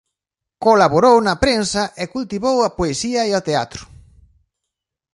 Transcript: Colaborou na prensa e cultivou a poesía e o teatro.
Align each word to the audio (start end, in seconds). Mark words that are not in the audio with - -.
Colaborou 0.65 1.17
na 1.27 1.35
prensa 1.43 1.83
e 2.01 2.03
cultivou 2.13 2.57
a 2.63 2.73
poesía 2.77 3.21
e 3.29 3.31
o 3.39 3.45
teatro. 3.47 3.83